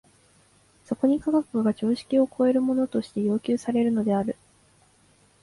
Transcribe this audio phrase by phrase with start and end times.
[0.83, 4.35] そこに科学が常識を超えるものとして要求されるのである。